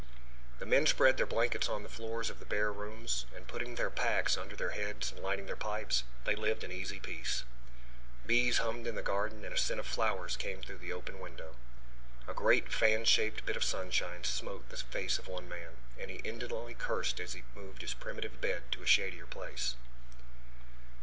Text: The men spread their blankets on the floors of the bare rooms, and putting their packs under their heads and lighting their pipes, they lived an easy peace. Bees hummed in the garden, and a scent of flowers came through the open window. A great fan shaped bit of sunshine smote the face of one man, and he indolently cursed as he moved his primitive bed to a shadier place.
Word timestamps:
The 0.57 0.65
men 0.65 0.87
spread 0.87 1.17
their 1.17 1.27
blankets 1.27 1.69
on 1.69 1.83
the 1.83 1.87
floors 1.87 2.31
of 2.31 2.39
the 2.39 2.45
bare 2.47 2.73
rooms, 2.73 3.27
and 3.35 3.47
putting 3.47 3.75
their 3.75 3.91
packs 3.91 4.35
under 4.35 4.55
their 4.55 4.71
heads 4.71 5.11
and 5.11 5.21
lighting 5.21 5.45
their 5.45 5.55
pipes, 5.55 6.05
they 6.25 6.33
lived 6.35 6.63
an 6.63 6.71
easy 6.71 6.99
peace. 6.99 7.43
Bees 8.25 8.57
hummed 8.57 8.87
in 8.87 8.95
the 8.95 9.03
garden, 9.03 9.45
and 9.45 9.53
a 9.53 9.57
scent 9.59 9.79
of 9.79 9.85
flowers 9.85 10.35
came 10.37 10.63
through 10.63 10.79
the 10.79 10.91
open 10.91 11.19
window. 11.19 11.55
A 12.27 12.33
great 12.33 12.73
fan 12.73 13.05
shaped 13.05 13.45
bit 13.45 13.55
of 13.55 13.63
sunshine 13.63 14.23
smote 14.23 14.69
the 14.69 14.77
face 14.77 15.19
of 15.19 15.27
one 15.27 15.47
man, 15.47 15.77
and 15.99 16.09
he 16.09 16.17
indolently 16.23 16.73
cursed 16.73 17.19
as 17.19 17.33
he 17.33 17.43
moved 17.53 17.83
his 17.83 17.93
primitive 17.93 18.41
bed 18.41 18.63
to 18.71 18.81
a 18.81 18.87
shadier 18.87 19.27
place. 19.27 19.75